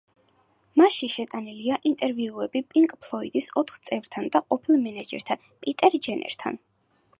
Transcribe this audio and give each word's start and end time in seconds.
მასში 0.81 1.09
შეტანილია 1.15 1.77
ინტერვიუები 1.89 2.63
პინკ 2.73 2.97
ფლოიდის 3.05 3.51
ოთხ 3.63 3.77
წევრთან 3.91 4.33
და 4.37 4.41
ყოფილ 4.49 4.83
მენეჯერთან, 4.89 5.47
პიტერ 5.67 6.03
ჯენერთან. 6.09 6.61